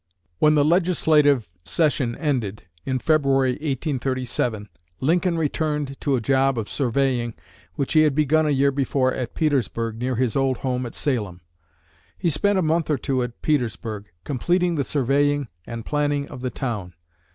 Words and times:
When 0.39 0.55
the 0.55 0.65
legislative 0.65 1.51
session 1.63 2.15
ended, 2.15 2.63
in 2.87 2.97
February, 2.97 3.51
1837, 3.51 4.67
Lincoln 4.99 5.37
returned 5.37 6.01
to 6.01 6.15
a 6.15 6.19
job 6.19 6.57
of 6.57 6.67
surveying 6.67 7.35
which 7.75 7.93
he 7.93 7.99
had 8.01 8.15
begun 8.15 8.47
a 8.47 8.49
year 8.49 8.71
before 8.71 9.13
at 9.13 9.35
Petersburg, 9.35 9.97
near 9.99 10.15
his 10.15 10.35
old 10.35 10.57
home 10.65 10.87
at 10.87 10.95
Salem. 10.95 11.41
He 12.17 12.31
spent 12.31 12.57
a 12.57 12.63
month 12.63 12.89
or 12.89 12.97
two 12.97 13.21
at 13.21 13.43
Petersburg, 13.43 14.05
completing 14.23 14.73
the 14.73 14.83
surveying 14.83 15.49
and 15.67 15.85
planning 15.85 16.27
of 16.29 16.41
the 16.41 16.49
town. 16.49 16.95